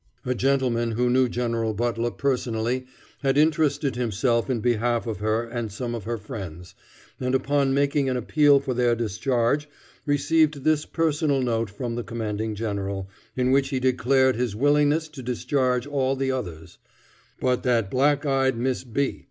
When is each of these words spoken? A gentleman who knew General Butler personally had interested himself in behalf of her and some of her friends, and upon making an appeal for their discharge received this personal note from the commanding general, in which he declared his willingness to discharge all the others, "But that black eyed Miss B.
A 0.25 0.33
gentleman 0.33 0.93
who 0.93 1.11
knew 1.11 1.29
General 1.29 1.75
Butler 1.75 2.09
personally 2.09 2.87
had 3.21 3.37
interested 3.37 3.95
himself 3.95 4.49
in 4.49 4.59
behalf 4.59 5.05
of 5.05 5.19
her 5.19 5.43
and 5.43 5.71
some 5.71 5.93
of 5.93 6.05
her 6.05 6.17
friends, 6.17 6.73
and 7.19 7.35
upon 7.35 7.71
making 7.71 8.09
an 8.09 8.17
appeal 8.17 8.59
for 8.59 8.73
their 8.73 8.95
discharge 8.95 9.69
received 10.07 10.63
this 10.63 10.87
personal 10.87 11.43
note 11.43 11.69
from 11.69 11.93
the 11.93 12.03
commanding 12.03 12.55
general, 12.55 13.09
in 13.35 13.51
which 13.51 13.69
he 13.69 13.79
declared 13.79 14.35
his 14.37 14.55
willingness 14.55 15.07
to 15.09 15.21
discharge 15.21 15.85
all 15.85 16.15
the 16.15 16.31
others, 16.31 16.79
"But 17.39 17.61
that 17.61 17.91
black 17.91 18.25
eyed 18.25 18.57
Miss 18.57 18.83
B. 18.83 19.19